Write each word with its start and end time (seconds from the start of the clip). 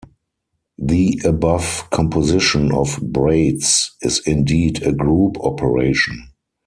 The 0.79 1.21
above 1.23 1.87
composition 1.91 2.71
of 2.71 2.97
braids 3.13 3.95
is 4.01 4.19
indeed 4.25 4.81
a 4.81 4.93
group 4.93 5.37
operation. 5.41 6.31